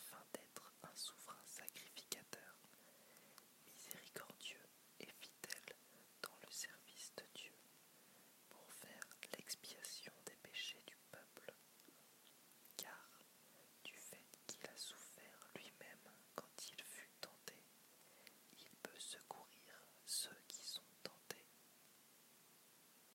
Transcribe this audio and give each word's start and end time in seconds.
afin 0.00 0.22
d'être 0.32 0.72
un 0.82 0.94
souverain. 0.94 1.29